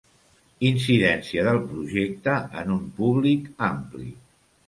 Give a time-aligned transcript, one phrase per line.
[0.69, 4.09] Incidència del projecte en un públic ampli.